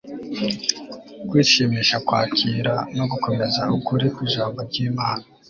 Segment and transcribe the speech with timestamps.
[1.27, 5.23] kwishimira kwakira no gukomeza ukuri kw'ijambo ry'imana